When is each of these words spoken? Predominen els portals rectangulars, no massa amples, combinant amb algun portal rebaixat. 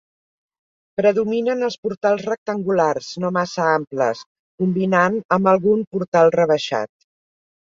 Predominen 1.01 1.61
els 1.67 1.75
portals 1.87 2.23
rectangulars, 2.31 3.11
no 3.25 3.31
massa 3.37 3.67
amples, 3.75 4.25
combinant 4.65 5.21
amb 5.37 5.53
algun 5.53 5.85
portal 5.95 6.35
rebaixat. 6.41 6.93